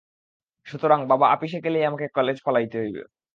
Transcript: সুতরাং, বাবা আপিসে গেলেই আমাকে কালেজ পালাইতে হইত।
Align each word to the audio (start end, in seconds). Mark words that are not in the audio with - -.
সুতরাং, 0.67 0.99
বাবা 1.07 1.25
আপিসে 1.31 1.59
গেলেই 1.65 1.85
আমাকে 1.85 2.05
কালেজ 2.15 2.37
পালাইতে 2.45 2.77
হইত। 2.81 2.97